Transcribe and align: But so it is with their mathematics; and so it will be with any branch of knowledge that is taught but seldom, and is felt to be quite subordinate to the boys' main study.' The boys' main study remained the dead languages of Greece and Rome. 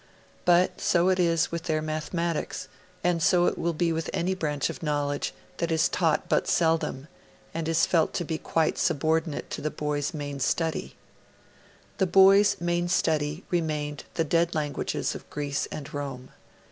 But 0.45 0.81
so 0.81 1.09
it 1.09 1.19
is 1.19 1.51
with 1.51 1.65
their 1.65 1.79
mathematics; 1.79 2.67
and 3.03 3.21
so 3.21 3.45
it 3.45 3.55
will 3.55 3.73
be 3.73 3.93
with 3.93 4.09
any 4.11 4.33
branch 4.33 4.67
of 4.71 4.81
knowledge 4.81 5.31
that 5.57 5.71
is 5.71 5.87
taught 5.87 6.27
but 6.27 6.47
seldom, 6.47 7.07
and 7.53 7.69
is 7.69 7.85
felt 7.85 8.11
to 8.15 8.25
be 8.25 8.39
quite 8.39 8.79
subordinate 8.79 9.51
to 9.51 9.61
the 9.61 9.69
boys' 9.69 10.11
main 10.11 10.39
study.' 10.39 10.95
The 11.99 12.07
boys' 12.07 12.55
main 12.59 12.87
study 12.87 13.43
remained 13.51 14.05
the 14.15 14.23
dead 14.23 14.55
languages 14.55 15.13
of 15.13 15.29
Greece 15.29 15.67
and 15.71 15.93
Rome. 15.93 16.31